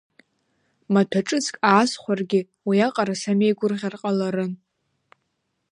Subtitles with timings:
[0.93, 4.51] Маҭәа ҿыцк аасхәаргьы уиаҟара самеигәырӷьар ҟаларын.